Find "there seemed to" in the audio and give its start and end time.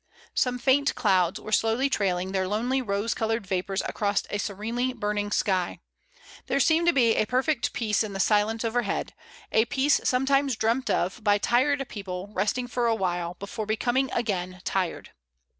6.47-6.91